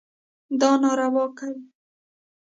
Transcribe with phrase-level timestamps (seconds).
[0.59, 1.59] دا ناروا کوي.